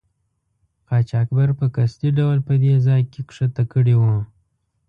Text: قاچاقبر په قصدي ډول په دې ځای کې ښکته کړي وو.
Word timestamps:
قاچاقبر 0.87 1.49
په 1.59 1.65
قصدي 1.75 2.09
ډول 2.17 2.37
په 2.47 2.53
دې 2.63 2.73
ځای 2.87 3.01
کې 3.11 3.19
ښکته 3.35 3.63
کړي 3.73 3.95
وو. 4.01 4.17